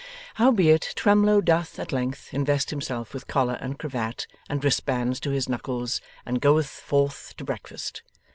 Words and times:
Howbeit, 0.33 0.93
Twemlow 0.95 1.41
doth 1.41 1.77
at 1.77 1.91
length 1.91 2.33
invest 2.33 2.71
himself 2.71 3.13
with 3.13 3.27
collar 3.27 3.59
and 3.61 3.77
cravat 3.77 4.25
and 4.49 4.63
wristbands 4.63 5.19
to 5.19 5.29
his 5.29 5.47
knuckles, 5.47 6.01
and 6.25 6.41
goeth 6.41 6.65
forth 6.71 7.35
to 7.37 7.43
breakfast. 7.43 8.01